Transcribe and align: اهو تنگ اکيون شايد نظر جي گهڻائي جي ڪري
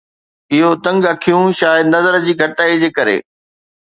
اهو 0.53 0.69
تنگ 0.83 1.01
اکيون 1.13 1.47
شايد 1.59 1.85
نظر 1.95 2.13
جي 2.25 2.33
گهڻائي 2.41 2.81
جي 2.85 2.91
ڪري 2.97 3.19